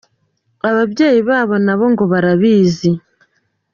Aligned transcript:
Ababyeyi 0.69 1.21
babo 1.29 1.55
na 1.65 1.73
bo 1.79 1.85
ngo 1.91 2.03
barabizi. 2.11 2.91